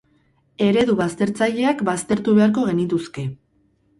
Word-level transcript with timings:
Eredu 0.67 0.95
baztertzaileak 1.01 1.83
baztertu 1.91 2.35
beharko 2.39 2.63
genituzke. 2.71 3.29